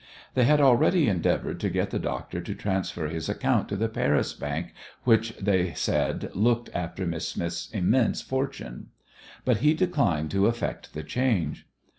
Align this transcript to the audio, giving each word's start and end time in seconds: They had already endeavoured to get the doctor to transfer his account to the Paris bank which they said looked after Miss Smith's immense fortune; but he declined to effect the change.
They 0.33 0.45
had 0.45 0.59
already 0.59 1.07
endeavoured 1.07 1.59
to 1.59 1.69
get 1.69 1.91
the 1.91 1.99
doctor 1.99 2.41
to 2.41 2.55
transfer 2.55 3.07
his 3.07 3.29
account 3.29 3.69
to 3.69 3.75
the 3.75 3.87
Paris 3.87 4.33
bank 4.33 4.73
which 5.03 5.35
they 5.37 5.75
said 5.75 6.31
looked 6.33 6.71
after 6.73 7.05
Miss 7.05 7.27
Smith's 7.27 7.69
immense 7.69 8.19
fortune; 8.23 8.87
but 9.45 9.57
he 9.57 9.75
declined 9.75 10.31
to 10.31 10.47
effect 10.47 10.95
the 10.95 11.03
change. 11.03 11.67